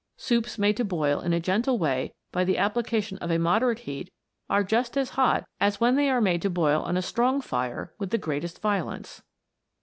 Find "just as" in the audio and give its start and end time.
4.63-5.11